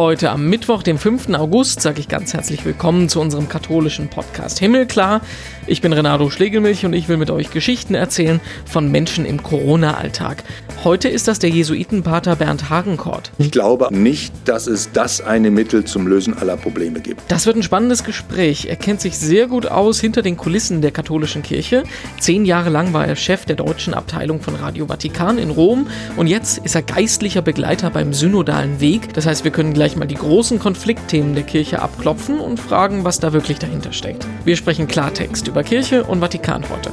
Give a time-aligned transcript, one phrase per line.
[0.00, 1.28] Heute am Mittwoch, dem 5.
[1.34, 5.20] August, sage ich ganz herzlich willkommen zu unserem katholischen Podcast Himmelklar.
[5.66, 10.42] Ich bin Renato Schlegelmilch und ich will mit euch Geschichten erzählen von Menschen im Corona-Alltag.
[10.82, 13.30] Heute ist das der Jesuitenpater Bernd Hagenkort.
[13.36, 17.20] Ich glaube nicht, dass es das eine Mittel zum Lösen aller Probleme gibt.
[17.28, 18.68] Das wird ein spannendes Gespräch.
[18.70, 21.84] Er kennt sich sehr gut aus hinter den Kulissen der katholischen Kirche.
[22.18, 26.26] Zehn Jahre lang war er Chef der deutschen Abteilung von Radio Vatikan in Rom und
[26.26, 29.12] jetzt ist er geistlicher Begleiter beim synodalen Weg.
[29.12, 33.20] Das heißt, wir können gleich mal die großen Konfliktthemen der Kirche abklopfen und fragen, was
[33.20, 34.26] da wirklich dahinter steckt.
[34.44, 36.90] Wir sprechen Klartext über Kirche und Vatikan heute.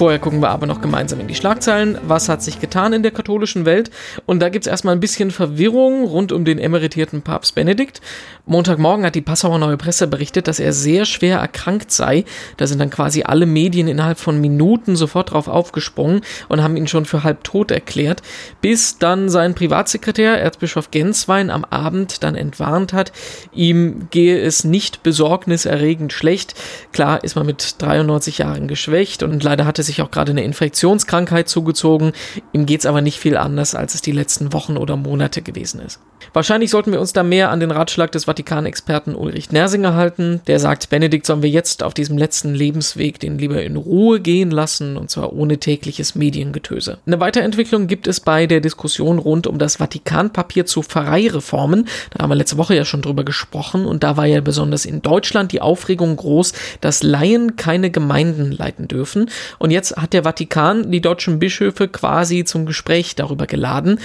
[0.00, 1.98] Vorher gucken wir aber noch gemeinsam in die Schlagzeilen.
[2.02, 3.90] Was hat sich getan in der katholischen Welt?
[4.24, 8.00] Und da gibt es erstmal ein bisschen Verwirrung rund um den emeritierten Papst Benedikt.
[8.46, 12.24] Montagmorgen hat die Passauer Neue Presse berichtet, dass er sehr schwer erkrankt sei.
[12.56, 16.88] Da sind dann quasi alle Medien innerhalb von Minuten sofort drauf aufgesprungen und haben ihn
[16.88, 18.22] schon für halb tot erklärt,
[18.62, 23.12] bis dann sein Privatsekretär, Erzbischof Genswein, am Abend dann entwarnt hat,
[23.52, 26.54] ihm gehe es nicht besorgniserregend schlecht.
[26.92, 31.48] Klar ist man mit 93 Jahren geschwächt und leider hatte sich auch gerade eine Infektionskrankheit
[31.48, 32.12] zugezogen.
[32.52, 35.80] Ihm geht es aber nicht viel anders, als es die letzten Wochen oder Monate gewesen
[35.80, 36.00] ist.
[36.32, 40.40] Wahrscheinlich sollten wir uns da mehr an den Ratschlag des Vatikanexperten Ulrich Nersinger halten.
[40.46, 44.50] Der sagt, Benedikt sollen wir jetzt auf diesem letzten Lebensweg den lieber in Ruhe gehen
[44.50, 46.98] lassen und zwar ohne tägliches Mediengetöse.
[47.06, 51.88] Eine Weiterentwicklung gibt es bei der Diskussion rund um das Vatikanpapier zu Pfarreireformen.
[52.10, 55.02] Da haben wir letzte Woche ja schon drüber gesprochen und da war ja besonders in
[55.02, 59.30] Deutschland die Aufregung groß, dass Laien keine Gemeinden leiten dürfen.
[59.58, 63.98] Und jetzt hat der Vatikan die deutschen Bischöfe quasi zum Gespräch darüber geladen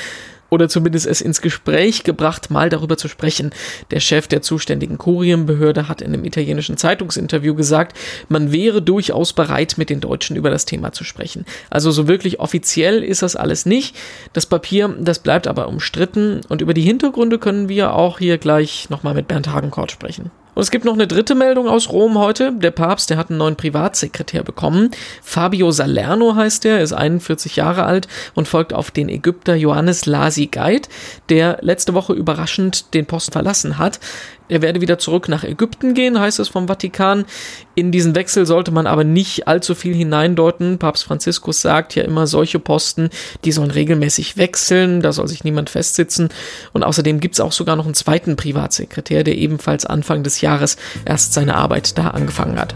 [0.49, 3.51] oder zumindest es ins Gespräch gebracht, mal darüber zu sprechen.
[3.91, 7.97] Der Chef der zuständigen Kurienbehörde hat in einem italienischen Zeitungsinterview gesagt,
[8.29, 11.45] man wäre durchaus bereit, mit den Deutschen über das Thema zu sprechen.
[11.69, 13.95] Also so wirklich offiziell ist das alles nicht.
[14.33, 18.89] Das Papier, das bleibt aber umstritten und über die Hintergründe können wir auch hier gleich
[18.89, 20.31] nochmal mit Bernd Hagenkort sprechen.
[20.55, 22.53] Und es gibt noch eine dritte Meldung aus Rom heute.
[22.53, 24.89] Der Papst, der hat einen neuen Privatsekretär bekommen.
[25.21, 30.47] Fabio Salerno heißt er, ist 41 Jahre alt und folgt auf den Ägypter Johannes Lasi
[30.47, 30.87] Guide,
[31.29, 33.99] der letzte Woche überraschend den Posten verlassen hat.
[34.47, 37.25] Er werde wieder zurück nach Ägypten gehen, heißt es vom Vatikan.
[37.73, 40.77] In diesen Wechsel sollte man aber nicht allzu viel hineindeuten.
[40.77, 43.09] Papst Franziskus sagt ja immer, solche Posten,
[43.43, 46.29] die sollen regelmäßig wechseln, da soll sich niemand festsitzen.
[46.73, 50.77] Und außerdem gibt es auch sogar noch einen zweiten Privatsekretär, der ebenfalls Anfang des Jahres
[51.05, 52.75] erst seine Arbeit da angefangen hat.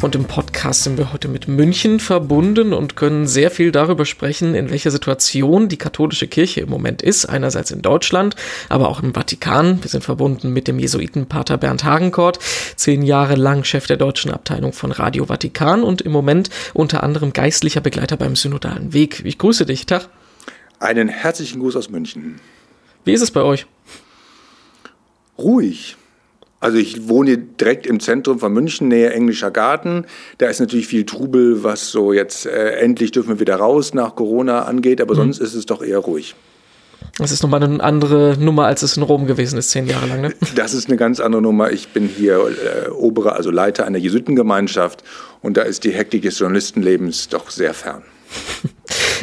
[0.00, 4.54] Und im Podcast sind wir heute mit München verbunden und können sehr viel darüber sprechen,
[4.54, 7.26] in welcher Situation die katholische Kirche im Moment ist.
[7.26, 8.36] Einerseits in Deutschland,
[8.68, 9.82] aber auch im Vatikan.
[9.82, 12.38] Wir sind verbunden mit dem Jesuitenpater Bernd Hagenkort,
[12.76, 17.32] zehn Jahre lang Chef der deutschen Abteilung von Radio Vatikan und im Moment unter anderem
[17.32, 19.22] geistlicher Begleiter beim Synodalen Weg.
[19.24, 20.08] Ich grüße dich, Tag.
[20.78, 22.38] Einen herzlichen Gruß aus München.
[23.04, 23.66] Wie ist es bei euch?
[25.36, 25.96] Ruhig.
[26.60, 30.06] Also ich wohne direkt im Zentrum von München, nähe Englischer Garten.
[30.38, 34.16] Da ist natürlich viel Trubel, was so jetzt äh, endlich dürfen wir wieder raus nach
[34.16, 35.18] Corona angeht, aber mhm.
[35.18, 36.34] sonst ist es doch eher ruhig.
[37.16, 40.20] Das ist nochmal eine andere Nummer, als es in Rom gewesen ist, zehn Jahre lang.
[40.20, 40.34] Ne?
[40.56, 41.70] Das ist eine ganz andere Nummer.
[41.70, 45.04] Ich bin hier äh, Oberer, also Leiter einer Jesuitengemeinschaft
[45.42, 48.02] und da ist die Hektik des Journalistenlebens doch sehr fern.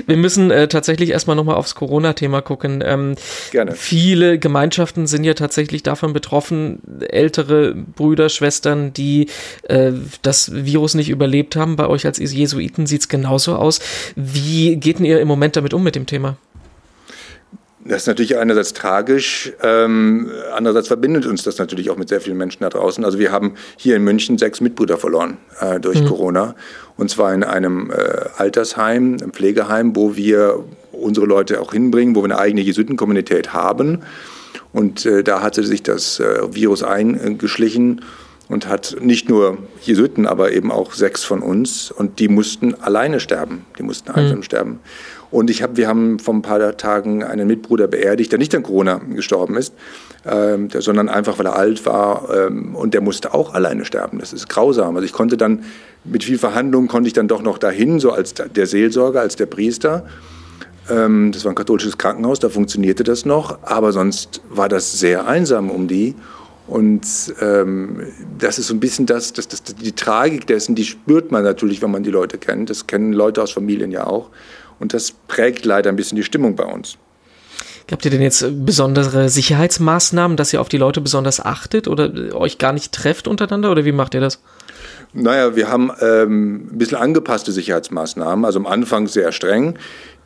[0.06, 2.84] Wir müssen äh, tatsächlich erstmal nochmal aufs Corona-Thema gucken.
[2.86, 3.16] Ähm,
[3.52, 3.74] Gerne.
[3.74, 6.80] Viele Gemeinschaften sind ja tatsächlich davon betroffen,
[7.10, 9.28] ältere Brüder, Schwestern, die
[9.64, 11.76] äh, das Virus nicht überlebt haben.
[11.76, 13.80] Bei euch als Jesuiten sieht es genauso aus.
[14.16, 16.38] Wie geht denn ihr im Moment damit um mit dem Thema?
[17.88, 22.38] Das ist natürlich einerseits tragisch, ähm, andererseits verbindet uns das natürlich auch mit sehr vielen
[22.38, 23.06] Menschen da draußen.
[23.06, 26.08] Also wir haben hier in München sechs Mitbrüder verloren äh, durch mhm.
[26.08, 26.56] Corona.
[26.98, 27.96] Und zwar in einem äh,
[28.38, 34.02] Altersheim, einem Pflegeheim, wo wir unsere Leute auch hinbringen, wo wir eine eigene Jesuitenkommunität haben.
[34.74, 38.02] Und äh, da hatte sich das äh, Virus eingeschlichen
[38.48, 41.92] und hat nicht nur Jesuiten, aber eben auch sechs von uns.
[41.92, 43.66] Und die mussten alleine sterben.
[43.78, 44.44] Die mussten einsam mhm.
[44.44, 44.80] sterben.
[45.36, 48.64] Und ich hab, wir haben vor ein paar Tagen einen Mitbruder beerdigt, der nicht an
[48.64, 49.74] Corona gestorben ist,
[50.26, 54.20] ähm, der, sondern einfach, weil er alt war ähm, und der musste auch alleine sterben.
[54.20, 54.96] Das ist grausam.
[54.96, 55.66] Also ich konnte dann
[56.06, 59.48] mit viel Verhandlung konnte ich dann doch noch dahin, so als der Seelsorger, als der
[59.48, 60.06] Priester.
[60.90, 65.28] Ähm, das war ein katholisches Krankenhaus, da funktionierte das noch, aber sonst war das sehr
[65.28, 66.16] einsam um die.
[66.68, 67.06] Und
[67.42, 68.04] ähm,
[68.40, 71.82] das ist so ein bisschen das, das, das, die Tragik dessen, die spürt man natürlich,
[71.82, 72.70] wenn man die Leute kennt.
[72.70, 74.30] Das kennen Leute aus Familien ja auch.
[74.80, 76.98] Und das prägt leider ein bisschen die Stimmung bei uns.
[77.92, 82.58] Habt ihr denn jetzt besondere Sicherheitsmaßnahmen, dass ihr auf die Leute besonders achtet oder euch
[82.58, 84.42] gar nicht trefft untereinander oder wie macht ihr das?
[85.14, 88.44] Naja, wir haben ähm, ein bisschen angepasste Sicherheitsmaßnahmen.
[88.44, 89.78] Also am Anfang sehr streng.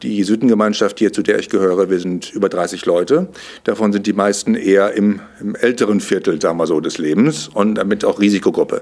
[0.02, 3.28] Die Jesuitengemeinschaft hier, zu der ich gehöre, wir sind über 30 Leute.
[3.66, 7.76] Davon sind die meisten eher im, im, älteren Viertel, sagen wir so, des Lebens und
[7.76, 8.82] damit auch Risikogruppe.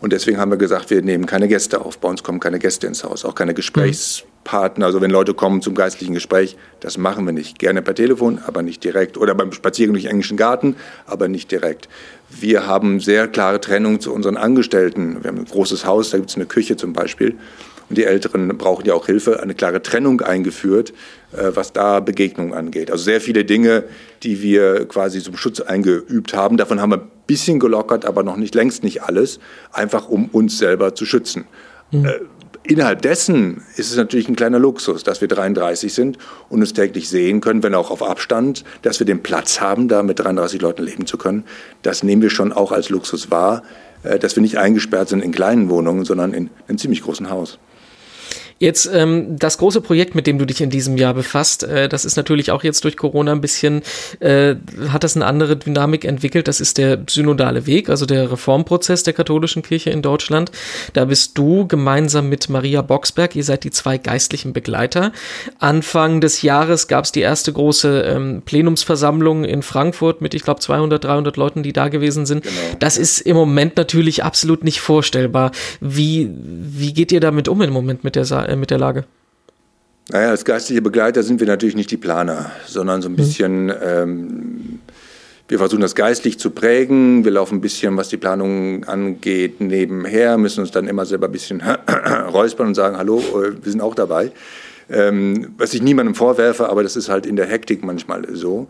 [0.00, 1.98] Und deswegen haben wir gesagt, wir nehmen keine Gäste auf.
[1.98, 3.54] Bei uns kommen keine Gäste ins Haus, auch keine
[4.48, 4.86] Gesprächspartner.
[4.86, 7.58] Also wenn Leute kommen zum geistlichen Gespräch, das machen wir nicht.
[7.58, 9.18] Gerne per Telefon, aber nicht direkt.
[9.18, 11.88] Oder beim Spaziergang durch den englischen Garten, aber nicht direkt.
[12.30, 15.22] Wir haben sehr klare Trennung zu unseren Angestellten.
[15.22, 17.36] Wir haben ein großes Haus, da gibt es eine Küche zum Beispiel.
[17.88, 20.92] Und die Älteren brauchen ja auch Hilfe, eine klare Trennung eingeführt,
[21.32, 22.90] äh, was da Begegnungen angeht.
[22.90, 23.84] Also sehr viele Dinge,
[24.22, 26.58] die wir quasi zum Schutz eingeübt haben.
[26.58, 29.40] Davon haben wir ein bisschen gelockert, aber noch nicht längst nicht alles,
[29.72, 31.46] einfach um uns selber zu schützen.
[31.90, 32.28] Mhm.
[32.68, 36.18] Innerhalb dessen ist es natürlich ein kleiner Luxus, dass wir 33 sind
[36.50, 40.02] und uns täglich sehen können, wenn auch auf Abstand, dass wir den Platz haben, da
[40.02, 41.44] mit 33 Leuten leben zu können.
[41.80, 43.62] Das nehmen wir schon auch als Luxus wahr,
[44.02, 47.58] äh, dass wir nicht eingesperrt sind in kleinen Wohnungen, sondern in einem ziemlich großen Haus.
[48.58, 52.04] Jetzt ähm, das große Projekt, mit dem du dich in diesem Jahr befasst, äh, das
[52.04, 53.82] ist natürlich auch jetzt durch Corona ein bisschen,
[54.18, 54.56] äh,
[54.88, 56.48] hat das eine andere Dynamik entwickelt.
[56.48, 60.50] Das ist der synodale Weg, also der Reformprozess der katholischen Kirche in Deutschland.
[60.92, 65.12] Da bist du gemeinsam mit Maria Boxberg, ihr seid die zwei geistlichen Begleiter.
[65.60, 70.60] Anfang des Jahres gab es die erste große ähm, Plenumsversammlung in Frankfurt mit, ich glaube,
[70.60, 72.42] 200, 300 Leuten, die da gewesen sind.
[72.42, 72.54] Genau.
[72.80, 75.52] Das ist im Moment natürlich absolut nicht vorstellbar.
[75.80, 78.47] Wie, wie geht ihr damit um im Moment mit der Sache?
[78.48, 79.04] Äh, mit der Lage?
[80.10, 83.16] Naja, als geistliche Begleiter sind wir natürlich nicht die Planer, sondern so ein mhm.
[83.16, 84.78] bisschen, ähm,
[85.48, 90.38] wir versuchen das geistlich zu prägen, wir laufen ein bisschen, was die Planung angeht, nebenher,
[90.38, 91.62] müssen uns dann immer selber ein bisschen
[92.32, 94.32] räuspern und sagen, hallo, äh, wir sind auch dabei.
[94.90, 98.68] Ähm, was ich niemandem vorwerfe, aber das ist halt in der Hektik manchmal so.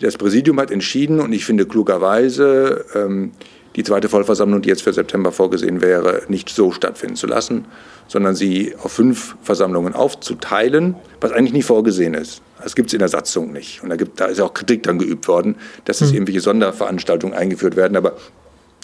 [0.00, 3.30] Das Präsidium hat entschieden und ich finde klugerweise, ähm,
[3.76, 7.64] die zweite Vollversammlung, die jetzt für September vorgesehen wäre, nicht so stattfinden zu lassen,
[8.06, 12.42] sondern sie auf fünf Versammlungen aufzuteilen, was eigentlich nie vorgesehen ist.
[12.62, 13.82] Das gibt es in der Satzung nicht.
[13.82, 16.16] Und da, gibt, da ist auch Kritik dann geübt worden, dass es mhm.
[16.16, 17.96] irgendwelche Sonderveranstaltungen eingeführt werden.
[17.96, 18.16] Aber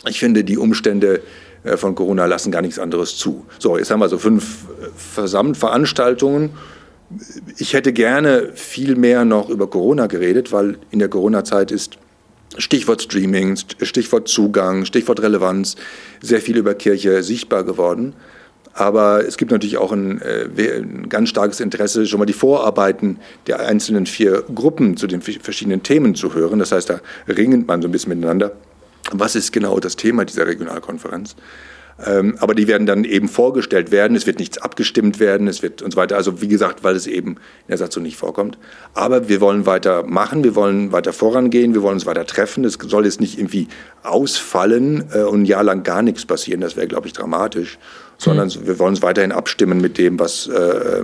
[0.07, 1.21] ich finde, die Umstände
[1.65, 3.45] äh, von Corona lassen gar nichts anderes zu.
[3.59, 4.67] So, jetzt haben wir so fünf
[5.17, 6.51] äh, Veranstaltungen.
[7.57, 11.99] Ich hätte gerne viel mehr noch über Corona geredet, weil in der Corona-Zeit ist
[12.59, 15.77] Stichwort Streaming, Stichwort Zugang, Stichwort Relevanz,
[16.21, 18.15] sehr viel über Kirche sichtbar geworden.
[18.75, 20.47] Aber es gibt natürlich auch ein, äh,
[20.79, 25.83] ein, ganz starkes Interesse, schon mal die Vorarbeiten der einzelnen vier Gruppen zu den verschiedenen
[25.83, 26.61] Themen zu hören.
[26.61, 28.53] Das heißt, da ringt man so ein bisschen miteinander.
[29.11, 31.35] Was ist genau das Thema dieser Regionalkonferenz?
[32.05, 34.17] Ähm, aber die werden dann eben vorgestellt werden.
[34.17, 36.17] Es wird nichts abgestimmt werden, es wird und so weiter.
[36.17, 38.59] Also wie gesagt, weil es eben in der Satzung nicht vorkommt.
[38.95, 42.65] Aber wir wollen weiter machen, wir wollen weiter vorangehen, wir wollen uns weiter treffen.
[42.65, 43.69] Es soll jetzt nicht irgendwie
[44.03, 46.61] ausfallen äh, und ein Jahr lang gar nichts passieren.
[46.61, 47.79] Das wäre, glaube ich, dramatisch
[48.19, 48.67] sondern mhm.
[48.67, 51.03] wir wollen uns weiterhin abstimmen mit dem, was, äh,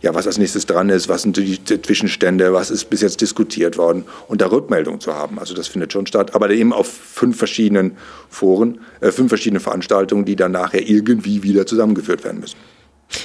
[0.00, 3.76] ja, was als nächstes dran ist, was sind die Zwischenstände, was ist bis jetzt diskutiert
[3.78, 5.38] worden und da Rückmeldung zu haben.
[5.38, 7.96] Also das findet schon statt, aber eben auf fünf verschiedenen
[8.28, 12.56] Foren, äh, fünf verschiedene Veranstaltungen, die dann nachher irgendwie wieder zusammengeführt werden müssen.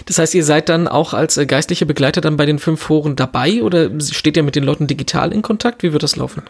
[0.06, 3.16] Das heißt, ihr seid dann auch als äh, geistliche Begleiter dann bei den fünf Foren
[3.16, 5.82] dabei oder steht ihr mit den Leuten digital in Kontakt?
[5.82, 6.44] Wie wird das laufen?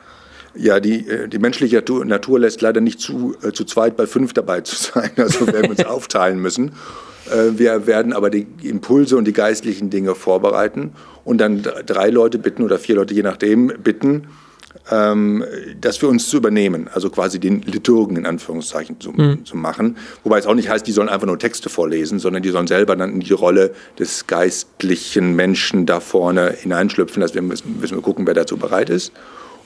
[0.56, 4.34] Ja, die, äh, die menschliche Natur, lässt leider nicht zu, äh, zu zweit bei fünf
[4.34, 5.12] dabei zu sein.
[5.18, 6.72] Also werden wir uns aufteilen müssen.
[7.29, 10.91] Äh, wir werden aber die Impulse und die geistlichen Dinge vorbereiten
[11.24, 14.27] und dann drei Leute bitten oder vier Leute, je nachdem, bitten,
[14.91, 15.44] ähm,
[15.79, 19.46] das für uns zu übernehmen, also quasi den Liturgen in Anführungszeichen zu, mhm.
[19.46, 19.98] zu, machen.
[20.24, 22.96] Wobei es auch nicht heißt, die sollen einfach nur Texte vorlesen, sondern die sollen selber
[22.96, 27.22] dann in die Rolle des geistlichen Menschen da vorne hineinschlüpfen.
[27.22, 29.12] dass wir müssen, müssen wir gucken, wer dazu bereit ist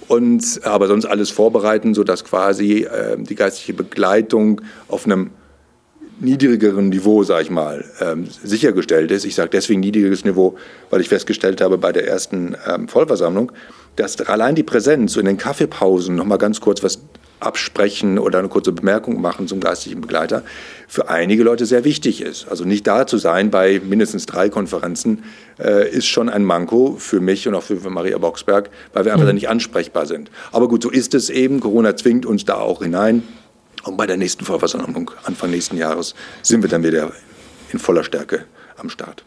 [0.07, 5.31] und aber sonst alles vorbereiten, sodass quasi äh, die geistliche Begleitung auf einem
[6.19, 9.25] niedrigeren Niveau, sage ich mal, ähm, sichergestellt ist.
[9.25, 10.55] Ich sage deswegen niedrigeres Niveau,
[10.89, 13.51] weil ich festgestellt habe bei der ersten ähm, Vollversammlung,
[13.95, 16.99] dass allein die Präsenz in den Kaffeepausen noch mal ganz kurz was
[17.45, 20.43] absprechen oder eine kurze Bemerkung machen zum geistlichen Begleiter
[20.87, 22.47] für einige Leute sehr wichtig ist.
[22.47, 25.23] Also nicht da zu sein bei mindestens drei Konferenzen
[25.59, 29.13] äh, ist schon ein Manko für mich und auch für, für Maria Boxberg, weil wir
[29.13, 29.35] einfach mhm.
[29.35, 30.31] nicht ansprechbar sind.
[30.51, 31.59] Aber gut, so ist es eben.
[31.59, 33.23] Corona zwingt uns da auch hinein.
[33.83, 37.11] Und bei der nächsten Vollversammlung Anfang nächsten Jahres sind wir dann wieder
[37.71, 38.45] in voller Stärke
[38.77, 39.23] am Start.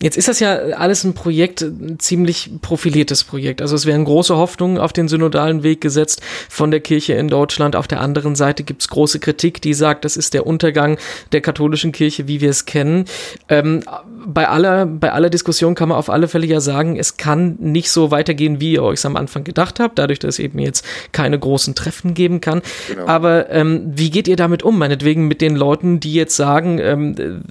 [0.00, 3.62] Jetzt ist das ja alles ein Projekt, ein ziemlich profiliertes Projekt.
[3.62, 7.76] Also es werden große Hoffnungen auf den synodalen Weg gesetzt von der Kirche in Deutschland.
[7.76, 10.98] Auf der anderen Seite gibt es große Kritik, die sagt, das ist der Untergang
[11.32, 13.04] der katholischen Kirche, wie wir es kennen.
[13.48, 13.82] Ähm,
[14.26, 17.90] bei aller, bei aller Diskussion kann man auf alle Fälle ja sagen, es kann nicht
[17.90, 21.38] so weitergehen, wie ihr euch am Anfang gedacht habt, dadurch, dass es eben jetzt keine
[21.38, 22.62] großen Treffen geben kann.
[22.88, 23.06] Genau.
[23.06, 24.78] Aber ähm, wie geht ihr damit um?
[24.78, 27.42] Meinetwegen mit den Leuten, die jetzt sagen, ähm,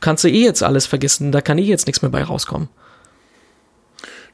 [0.00, 2.68] kannst du eh jetzt alles vergessen, da kann eh jetzt nichts mehr bei rauskommen.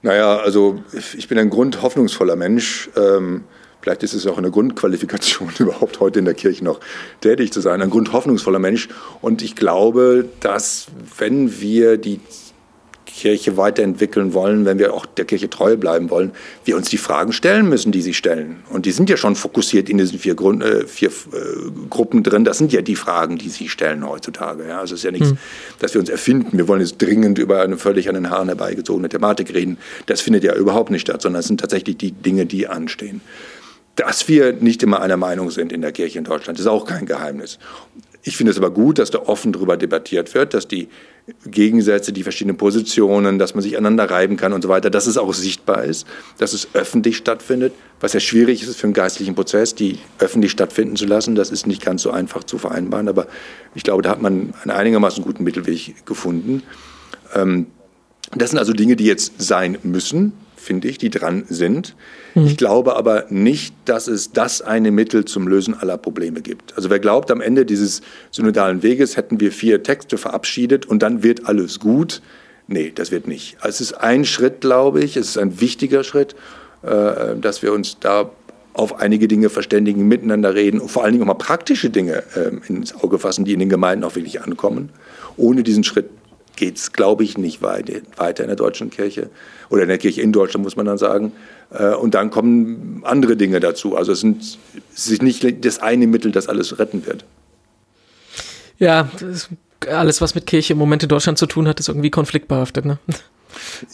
[0.02, 0.82] Naja, also
[1.16, 2.90] ich bin ein grundhoffnungsvoller Mensch.
[2.96, 3.44] Ähm,
[3.80, 6.80] vielleicht ist es auch eine Grundqualifikation, überhaupt heute in der Kirche noch
[7.20, 7.82] tätig zu sein.
[7.82, 8.88] Ein grundhoffnungsvoller Mensch.
[9.20, 10.88] Und ich glaube, dass
[11.18, 12.20] wenn wir die
[13.16, 16.32] Kirche weiterentwickeln wollen, wenn wir auch der Kirche treu bleiben wollen,
[16.64, 18.58] wir uns die Fragen stellen müssen, die sie stellen.
[18.68, 22.44] Und die sind ja schon fokussiert in diesen vier, Grund, äh, vier äh, Gruppen drin.
[22.44, 24.68] Das sind ja die Fragen, die sie stellen heutzutage.
[24.68, 24.80] Ja?
[24.80, 25.38] Also es ist ja nichts, hm.
[25.78, 26.58] dass wir uns erfinden.
[26.58, 29.78] Wir wollen jetzt dringend über eine völlig an den Haaren herbeigezogene Thematik reden.
[30.04, 33.22] Das findet ja überhaupt nicht statt, sondern es sind tatsächlich die Dinge, die anstehen.
[33.96, 37.06] Dass wir nicht immer einer Meinung sind in der Kirche in Deutschland, ist auch kein
[37.06, 37.58] Geheimnis.
[38.28, 40.88] Ich finde es aber gut, dass da offen darüber debattiert wird, dass die
[41.46, 45.16] Gegensätze, die verschiedenen Positionen, dass man sich aneinander reiben kann und so weiter, dass es
[45.16, 49.76] auch sichtbar ist, dass es öffentlich stattfindet, was ja schwierig ist für einen geistlichen Prozess,
[49.76, 51.36] die öffentlich stattfinden zu lassen.
[51.36, 53.28] Das ist nicht ganz so einfach zu vereinbaren, aber
[53.76, 56.64] ich glaube, da hat man einen einigermaßen guten Mittelweg gefunden.
[57.32, 57.68] Ähm,
[58.34, 61.94] das sind also Dinge, die jetzt sein müssen, finde ich, die dran sind.
[62.34, 62.46] Mhm.
[62.46, 66.76] Ich glaube aber nicht, dass es das eine Mittel zum Lösen aller Probleme gibt.
[66.76, 71.22] Also wer glaubt, am Ende dieses synodalen Weges hätten wir vier Texte verabschiedet und dann
[71.22, 72.22] wird alles gut.
[72.68, 73.56] Nee, das wird nicht.
[73.60, 76.34] Also es ist ein Schritt, glaube ich, es ist ein wichtiger Schritt,
[76.82, 78.30] äh, dass wir uns da
[78.72, 82.50] auf einige Dinge verständigen, miteinander reden und vor allen Dingen auch mal praktische Dinge äh,
[82.68, 84.90] ins Auge fassen, die in den Gemeinden auch wirklich ankommen.
[85.36, 86.10] Ohne diesen Schritt
[86.56, 89.30] geht es, glaube ich, nicht weiter in der deutschen Kirche
[89.68, 91.32] oder in der Kirche in Deutschland, muss man dann sagen.
[91.70, 93.96] Äh, und dann kommen andere Dinge dazu.
[93.96, 94.58] Also es, sind,
[94.94, 97.24] es ist nicht das eine Mittel, das alles retten wird.
[98.78, 99.08] Ja,
[99.88, 102.84] alles, was mit Kirche im Moment in Deutschland zu tun hat, ist irgendwie konfliktbehaftet.
[102.84, 102.98] Ne?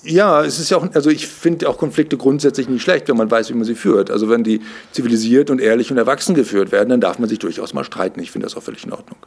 [0.03, 3.31] Ja, es ist ja auch, also ich finde auch Konflikte grundsätzlich nicht schlecht, wenn man
[3.31, 4.11] weiß, wie man sie führt.
[4.11, 7.75] Also wenn die zivilisiert und ehrlich und erwachsen geführt werden, dann darf man sich durchaus
[7.75, 8.21] mal streiten.
[8.21, 9.19] Ich finde das auch völlig in Ordnung.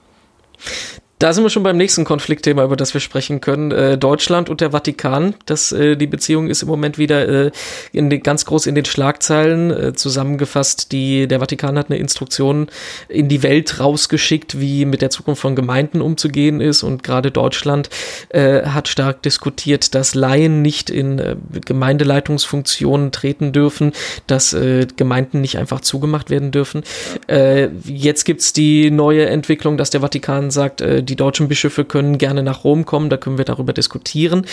[1.17, 3.72] Da sind wir schon beim nächsten Konfliktthema, über das wir sprechen können.
[3.72, 5.34] Äh, Deutschland und der Vatikan.
[5.45, 7.51] Das, äh, die Beziehung ist im Moment wieder äh,
[7.93, 10.91] in den, ganz groß in den Schlagzeilen äh, zusammengefasst.
[10.91, 12.67] Die, der Vatikan hat eine Instruktion
[13.07, 16.84] in die Welt rausgeschickt, wie mit der Zukunft von Gemeinden umzugehen ist.
[16.84, 17.89] Und gerade Deutschland
[18.29, 23.93] äh, hat stark diskutiert, dass Laien nicht in äh, Gemeindeleitungsfunktionen treten dürfen,
[24.27, 26.84] dass äh, Gemeinden nicht einfach zugemacht werden dürfen.
[27.27, 32.17] Äh, jetzt gibt's die neue Entwicklung, dass der Vatikan sagt, äh, die deutschen Bischöfe können
[32.17, 34.45] gerne nach Rom kommen, da können wir darüber diskutieren.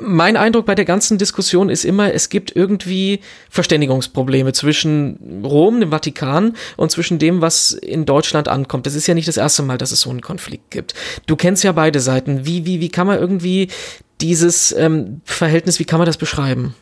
[0.00, 3.20] Mein Eindruck bei der ganzen Diskussion ist immer, es gibt irgendwie
[3.50, 8.86] Verständigungsprobleme zwischen Rom, dem Vatikan und zwischen dem, was in Deutschland ankommt.
[8.86, 10.94] Das ist ja nicht das erste Mal, dass es so einen Konflikt gibt.
[11.26, 12.46] Du kennst ja beide Seiten.
[12.46, 13.68] Wie, wie, wie kann man irgendwie
[14.20, 16.74] dieses ähm, Verhältnis, wie kann man das beschreiben?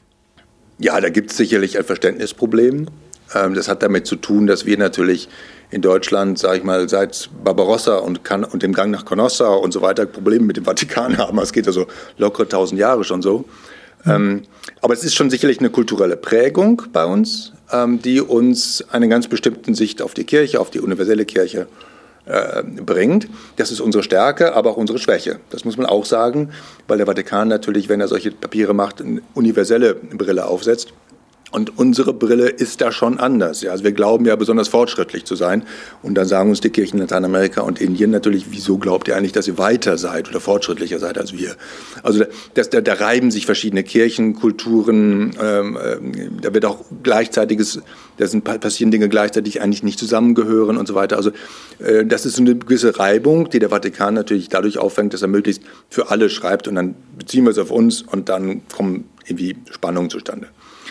[0.78, 2.86] Ja, da gibt es sicherlich ein Verständnisproblem.
[3.34, 5.28] Ähm, das hat damit zu tun, dass wir natürlich
[5.70, 9.72] in Deutschland, sage ich mal, seit Barbarossa und, kan und dem Gang nach Canossa und
[9.72, 11.38] so weiter Probleme mit dem Vatikan haben.
[11.38, 11.86] Es geht also
[12.18, 13.44] lockere tausend Jahre schon so.
[14.04, 14.10] Mhm.
[14.10, 14.42] Ähm,
[14.80, 19.28] aber es ist schon sicherlich eine kulturelle Prägung bei uns, ähm, die uns eine ganz
[19.28, 21.66] bestimmte Sicht auf die Kirche, auf die universelle Kirche
[22.26, 23.28] äh, bringt.
[23.56, 25.40] Das ist unsere Stärke, aber auch unsere Schwäche.
[25.50, 26.50] Das muss man auch sagen,
[26.88, 30.92] weil der Vatikan natürlich, wenn er solche Papiere macht, eine universelle Brille aufsetzt.
[31.50, 33.62] Und unsere Brille ist da schon anders.
[33.62, 33.72] Ja.
[33.72, 35.64] Also wir glauben ja besonders fortschrittlich zu sein.
[36.02, 39.32] Und dann sagen uns die Kirchen in Lateinamerika und Indien natürlich, wieso glaubt ihr eigentlich,
[39.32, 41.56] dass ihr weiter seid oder fortschrittlicher seid als wir?
[42.02, 45.36] Also das, da, da reiben sich verschiedene Kirchenkulturen.
[45.42, 47.82] Ähm, ähm, da wird auch gleichzeitiges,
[48.18, 51.16] da sind, passieren Dinge gleichzeitig, eigentlich nicht zusammengehören und so weiter.
[51.16, 51.30] Also
[51.80, 55.28] äh, das ist so eine gewisse Reibung, die der Vatikan natürlich dadurch auffängt, dass er
[55.28, 59.56] möglichst für alle schreibt und dann beziehen wir es auf uns und dann kommen irgendwie
[59.70, 60.48] Spannungen zustande.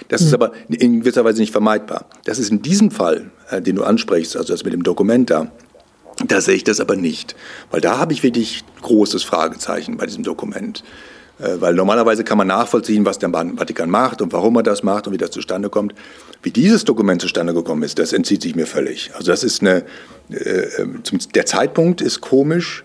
[0.07, 0.41] Das ist hm.
[0.41, 2.05] aber in gewisser Weise nicht vermeidbar.
[2.25, 5.51] Das ist in diesem Fall, äh, den du ansprichst, also das mit dem Dokument da,
[6.27, 7.35] da sehe ich das aber nicht.
[7.71, 10.83] Weil da habe ich wirklich großes Fragezeichen bei diesem Dokument.
[11.39, 15.07] Äh, weil normalerweise kann man nachvollziehen, was der Vatikan macht und warum er das macht
[15.07, 15.93] und wie das zustande kommt.
[16.41, 19.11] Wie dieses Dokument zustande gekommen ist, das entzieht sich mir völlig.
[19.15, 19.85] Also das ist eine,
[20.29, 20.85] äh,
[21.33, 22.83] der Zeitpunkt ist komisch,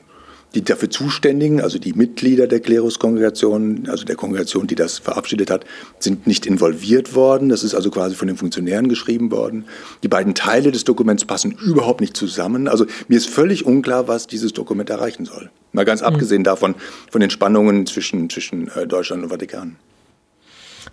[0.54, 5.64] die dafür Zuständigen, also die Mitglieder der Kleruskongregation, also der Kongregation, die das verabschiedet hat,
[5.99, 7.49] sind nicht involviert worden.
[7.49, 9.64] Das ist also quasi von den Funktionären geschrieben worden.
[10.02, 12.68] Die beiden Teile des Dokuments passen überhaupt nicht zusammen.
[12.68, 15.50] Also mir ist völlig unklar, was dieses Dokument erreichen soll.
[15.73, 16.06] Mal ganz mhm.
[16.06, 16.75] abgesehen davon,
[17.11, 19.76] von den Spannungen zwischen, zwischen äh, Deutschland und Vatikan.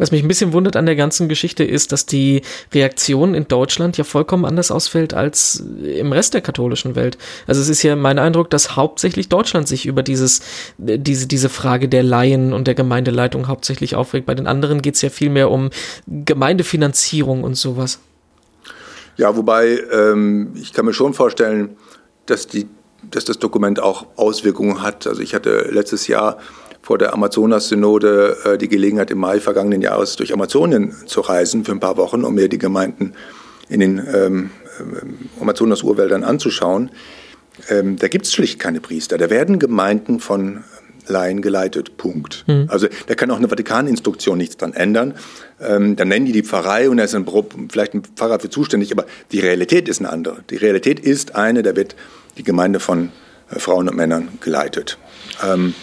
[0.01, 2.41] Was mich ein bisschen wundert an der ganzen Geschichte ist, dass die
[2.73, 7.19] Reaktion in Deutschland ja vollkommen anders ausfällt als im Rest der katholischen Welt.
[7.45, 10.41] Also es ist ja mein Eindruck, dass hauptsächlich Deutschland sich über dieses,
[10.79, 14.25] diese, diese Frage der Laien und der Gemeindeleitung hauptsächlich aufregt.
[14.25, 15.69] Bei den anderen geht es ja viel mehr um
[16.07, 17.99] Gemeindefinanzierung und sowas.
[19.17, 21.77] Ja, wobei ähm, ich kann mir schon vorstellen,
[22.25, 22.65] dass, die,
[23.11, 25.05] dass das Dokument auch Auswirkungen hat.
[25.05, 26.39] Also ich hatte letztes Jahr
[26.81, 31.71] vor der Amazonas-Synode äh, die Gelegenheit, im Mai vergangenen Jahres durch Amazonien zu reisen für
[31.71, 33.13] ein paar Wochen, um mir die Gemeinden
[33.69, 36.91] in den ähm, äh, Amazonas-Urwäldern anzuschauen.
[37.69, 39.17] Ähm, da gibt es schlicht keine Priester.
[39.17, 40.63] Da werden Gemeinden von
[41.07, 41.97] Laien geleitet.
[41.97, 42.45] Punkt.
[42.47, 42.65] Mhm.
[42.69, 45.15] Also da kann auch eine Vatikaninstruktion nichts dran ändern.
[45.59, 47.25] Ähm, dann nennen die die Pfarrei und da ist ein,
[47.69, 50.43] vielleicht ein Pfarrer für zuständig, aber die Realität ist eine andere.
[50.49, 51.95] Die Realität ist eine, da wird
[52.37, 53.09] die Gemeinde von
[53.49, 54.97] äh, Frauen und Männern geleitet.
[55.43, 55.73] Ähm,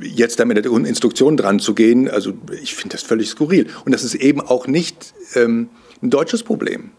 [0.00, 3.66] jetzt damit mit der Instruktion dran zu gehen, also ich finde das völlig skurril.
[3.84, 5.68] Und das ist eben auch nicht ähm,
[6.02, 6.90] ein deutsches Problem.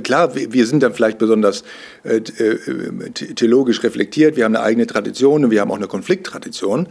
[0.00, 1.64] Klar, wir sind dann vielleicht besonders
[2.04, 6.88] äh, äh, theologisch reflektiert, wir haben eine eigene Tradition und wir haben auch eine Konflikttradition.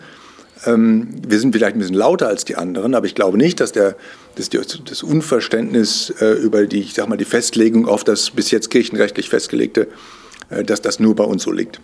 [0.67, 3.71] Ähm, wir sind vielleicht ein bisschen lauter als die anderen, aber ich glaube nicht, dass,
[3.71, 3.95] der,
[4.35, 8.69] dass das Unverständnis äh, über die, ich sag mal, die Festlegung auf das bis jetzt
[8.69, 9.87] kirchenrechtlich festgelegte,
[10.65, 11.79] dass das nur bei uns so liegt.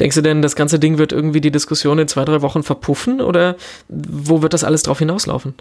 [0.00, 3.20] Denkst du denn, das ganze Ding wird irgendwie die Diskussion in zwei, drei Wochen verpuffen
[3.20, 3.56] oder
[3.88, 5.54] wo wird das alles drauf hinauslaufen?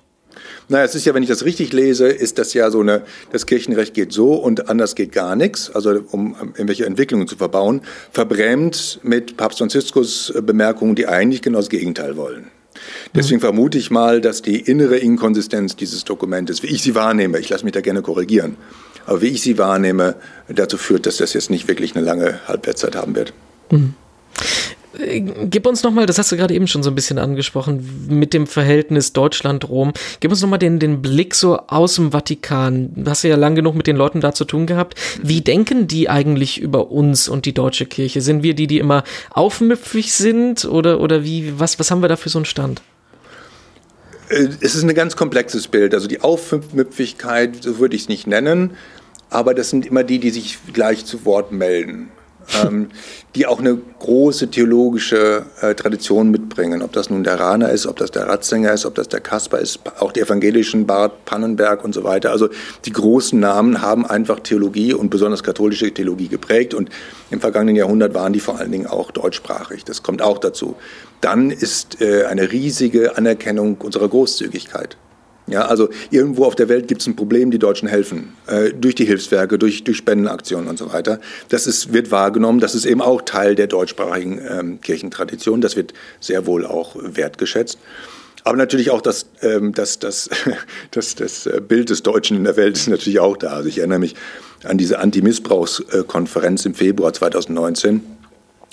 [0.70, 3.46] Naja, es ist ja, wenn ich das richtig lese, ist das ja so eine, das
[3.46, 9.00] Kirchenrecht geht so und anders geht gar nichts, also um irgendwelche Entwicklungen zu verbauen, verbrämt
[9.04, 12.52] mit Papst Franziskus Bemerkungen, die eigentlich genau das Gegenteil wollen.
[13.14, 13.42] Deswegen mhm.
[13.42, 17.66] vermute ich mal, dass die innere Inkonsistenz dieses Dokumentes, wie ich sie wahrnehme, ich lasse
[17.66, 18.56] mich da gerne korrigieren,
[19.06, 20.16] aber wie ich sie wahrnehme,
[20.48, 23.34] dazu führt, dass das jetzt nicht wirklich eine lange Halbwertszeit haben wird.
[23.72, 23.96] Mhm.
[24.94, 28.46] Gib uns nochmal, das hast du gerade eben schon so ein bisschen angesprochen, mit dem
[28.46, 29.94] Verhältnis Deutschland-Rom.
[30.20, 32.92] Gib uns nochmal den, den Blick so aus dem Vatikan.
[32.96, 34.96] Du hast ja lang genug mit den Leuten da zu tun gehabt.
[35.24, 38.22] Wie denken die eigentlich über uns und die deutsche Kirche?
[38.22, 42.18] Sind wir die, die immer aufmüpfig sind oder, oder wie, was, was haben wir da
[42.18, 42.82] für so einen Stand?
[44.28, 45.94] Äh, es ist ein ganz komplexes Bild.
[45.94, 48.72] Also die Aufmüpfigkeit, so würde ich es nicht nennen,
[49.30, 52.12] aber das sind immer die, die sich gleich zu Wort melden
[52.64, 52.90] ähm,
[53.36, 56.82] die auch eine große theologische äh, Tradition mitbringen.
[56.82, 59.60] Ob das nun der Rahner ist, ob das der Ratzinger ist, ob das der Kasper
[59.60, 62.32] ist, auch die evangelischen Bart, Pannenberg und so weiter.
[62.32, 62.50] Also
[62.86, 66.90] die großen Namen haben einfach Theologie und besonders katholische Theologie geprägt und
[67.30, 69.86] im vergangenen Jahrhundert waren die vor allen Dingen auch deutschsprachig.
[69.86, 70.76] Das kommt auch dazu.
[71.22, 74.98] Dann ist äh, eine riesige Anerkennung unserer Großzügigkeit.
[75.48, 78.34] Ja, also irgendwo auf der Welt gibt es ein Problem, die Deutschen helfen.
[78.48, 81.20] Äh, durch die Hilfswerke, durch, durch Spendenaktionen und so weiter.
[81.50, 82.60] Das ist, wird wahrgenommen.
[82.60, 85.60] Das ist eben auch Teil der deutschsprachigen ähm, Kirchentradition.
[85.62, 87.80] Das wird sehr wohl auch wertgeschätzt.
[88.44, 90.30] Aber natürlich auch das, ähm, das, das,
[90.92, 93.50] das, das äh, Bild des Deutschen in der Welt ist natürlich auch da.
[93.50, 94.16] Also ich erinnere mich
[94.64, 98.02] an diese Anti-Missbrauchskonferenz im Februar 2019,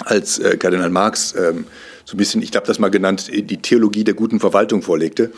[0.04, 1.64] als äh, Kardinal Marx ähm,
[2.04, 5.30] so ein bisschen, ich glaube das mal genannt, die Theologie der guten Verwaltung vorlegte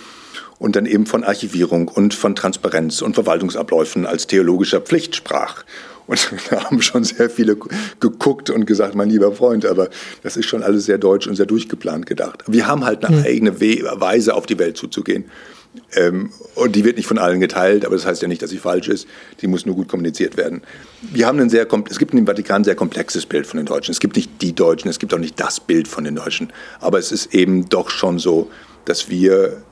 [0.60, 5.64] und dann eben von Archivierung und von Transparenz und Verwaltungsabläufen als theologischer Pflicht sprach.
[6.06, 7.56] Und da haben schon sehr viele
[7.98, 9.88] geguckt und gesagt, mein lieber Freund, aber
[10.22, 12.44] das ist schon alles sehr deutsch und sehr durchgeplant gedacht.
[12.46, 13.24] Wir haben halt eine mhm.
[13.24, 15.24] eigene Weise, auf die Welt zuzugehen.
[15.94, 18.58] Ähm, und die wird nicht von allen geteilt, aber das heißt ja nicht, dass sie
[18.58, 19.06] falsch ist.
[19.40, 20.62] Die muss nur gut kommuniziert werden.
[21.00, 23.92] Wir haben ein sehr, es gibt im Vatikan ein sehr komplexes Bild von den Deutschen.
[23.92, 26.52] Es gibt nicht die Deutschen, es gibt auch nicht das Bild von den Deutschen.
[26.80, 28.50] Aber es ist eben doch schon so,
[28.84, 29.62] dass wir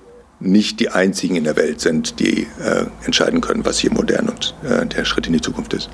[0.40, 4.55] nicht die einzigen in der Welt sind, die äh, entscheiden können, was hier modern und
[4.64, 5.90] äh, der Schritt in die Zukunft ist.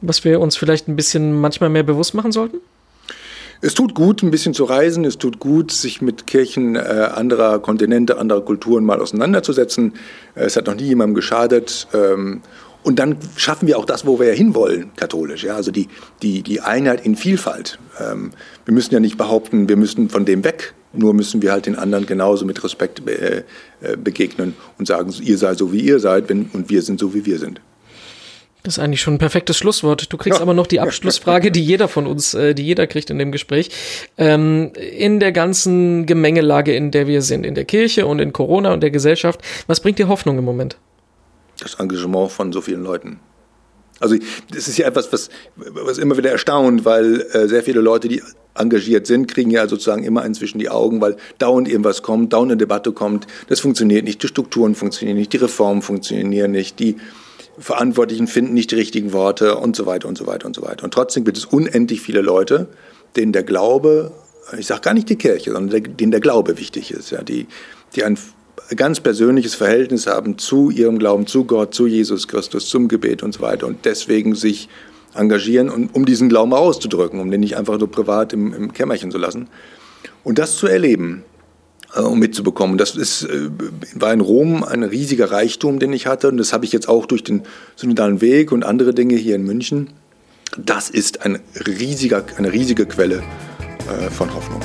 [0.00, 2.58] Was wir uns vielleicht ein bisschen manchmal mehr bewusst machen sollten?
[3.62, 5.04] Es tut gut, ein bisschen zu reisen.
[5.04, 6.78] Es tut gut, sich mit Kirchen äh,
[7.14, 9.94] anderer Kontinente, anderer Kulturen mal auseinanderzusetzen.
[10.34, 11.86] Es hat noch nie jemandem geschadet.
[11.92, 12.40] Ähm,
[12.82, 15.44] und dann schaffen wir auch das, wo wir ja hinwollen, katholisch.
[15.44, 15.56] Ja?
[15.56, 15.88] Also die,
[16.22, 17.78] die, die Einheit in Vielfalt.
[18.00, 18.30] Ähm,
[18.64, 20.74] wir müssen ja nicht behaupten, wir müssen von dem weg.
[20.92, 23.42] Nur müssen wir halt den anderen genauso mit Respekt be äh,
[23.80, 27.14] äh, begegnen und sagen, ihr seid so, wie ihr seid wenn, und wir sind so,
[27.14, 27.60] wie wir sind.
[28.62, 30.12] Das ist eigentlich schon ein perfektes Schlusswort.
[30.12, 30.42] Du kriegst ja.
[30.42, 33.70] aber noch die Abschlussfrage, die jeder von uns, äh, die jeder kriegt in dem Gespräch.
[34.18, 38.72] Ähm, in der ganzen Gemengelage, in der wir sind, in der Kirche und in Corona
[38.72, 40.76] und der Gesellschaft, was bringt dir Hoffnung im Moment?
[41.60, 43.20] Das Engagement von so vielen Leuten.
[44.00, 44.16] Also
[44.52, 48.22] das ist ja etwas, was, was immer wieder erstaunt, weil äh, sehr viele Leute, die
[48.54, 52.50] engagiert sind, kriegen ja sozusagen immer einen zwischen die Augen, weil dauernd irgendwas kommt, dauernd
[52.50, 53.26] eine Debatte kommt.
[53.48, 56.96] Das funktioniert nicht, die Strukturen funktionieren nicht, die Reformen funktionieren nicht, die
[57.58, 60.84] Verantwortlichen finden nicht die richtigen Worte und so weiter und so weiter und so weiter.
[60.84, 62.68] Und trotzdem gibt es unendlich viele Leute,
[63.16, 64.12] denen der Glaube,
[64.58, 67.46] ich sage gar nicht die Kirche, sondern denen der Glaube wichtig ist, ja, die,
[67.94, 68.16] die ein
[68.76, 73.34] ganz persönliches Verhältnis haben zu ihrem Glauben, zu Gott, zu Jesus Christus, zum Gebet und
[73.34, 74.68] so weiter und deswegen sich
[75.14, 79.10] engagieren, um, um diesen Glauben auszudrücken, um den nicht einfach nur privat im, im Kämmerchen
[79.10, 79.48] zu lassen.
[80.22, 81.24] Und das zu erleben
[81.94, 83.50] äh, und mitzubekommen, das ist, äh,
[83.94, 87.06] war in Rom ein riesiger Reichtum, den ich hatte und das habe ich jetzt auch
[87.06, 87.42] durch den
[87.76, 89.90] synodalen Weg und andere Dinge hier in München.
[90.56, 93.22] Das ist ein riesiger, eine riesige Quelle
[93.88, 94.60] äh, von Hoffnung.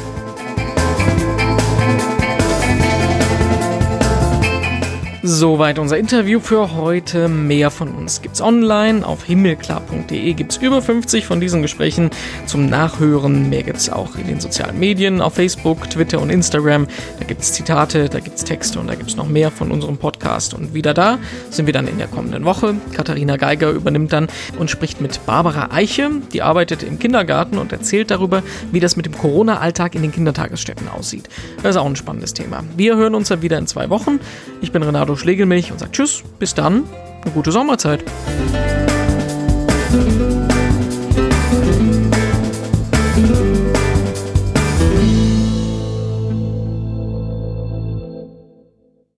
[5.28, 7.28] Soweit unser Interview für heute.
[7.28, 9.04] Mehr von uns gibt's online.
[9.04, 12.12] Auf himmelklar.de gibt's über 50 von diesen Gesprächen
[12.46, 13.50] zum Nachhören.
[13.50, 16.86] Mehr gibt's auch in den sozialen Medien, auf Facebook, Twitter und Instagram.
[17.18, 20.54] Da gibt's Zitate, da gibt's Texte und da gibt's noch mehr von unserem Podcast.
[20.54, 21.18] Und wieder da
[21.50, 22.76] sind wir dann in der kommenden Woche.
[22.94, 24.28] Katharina Geiger übernimmt dann
[24.60, 26.12] und spricht mit Barbara Eiche.
[26.34, 30.88] Die arbeitet im Kindergarten und erzählt darüber, wie das mit dem Corona-Alltag in den Kindertagesstätten
[30.88, 31.30] aussieht.
[31.64, 32.64] Das ist auch ein spannendes Thema.
[32.78, 34.20] Wir hören uns dann wieder in zwei Wochen.
[34.62, 36.84] Ich bin Renato Schlegelmilch und sagt Tschüss, bis dann,
[37.24, 38.04] eine gute Sommerzeit.